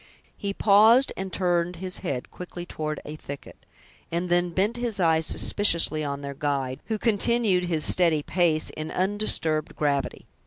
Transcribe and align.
He 0.35 0.51
paused 0.51 1.13
and 1.15 1.31
turned 1.31 1.75
his 1.75 1.99
head 1.99 2.31
quickly 2.31 2.65
toward 2.65 2.99
a 3.05 3.17
thicket, 3.17 3.67
and 4.11 4.29
then 4.31 4.49
bent 4.49 4.77
his 4.77 4.99
eyes 4.99 5.27
suspiciously 5.27 6.03
on 6.03 6.21
their 6.21 6.33
guide, 6.33 6.79
who 6.85 6.97
continued 6.97 7.65
his 7.65 7.85
steady 7.85 8.23
pace, 8.23 8.71
in 8.71 8.89
undisturbed 8.89 9.75
gravity. 9.75 10.25